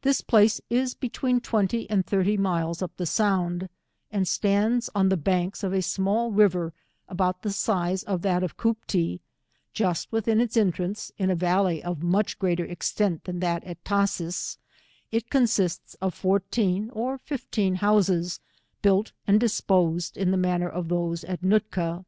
[0.00, 3.68] This place is between twenty and thirty miles distant up the sound,
[4.10, 6.72] and stands on the banks of a small river
[7.08, 9.20] aboui the size of that of Cooptee,
[9.72, 14.58] just within its entrance, in a valley of much greater extent than that of Tashees;
[15.12, 18.40] it con sists of fourteen or fifteen houses,
[18.82, 22.04] built and dispos ed in the manner of those at Nootka.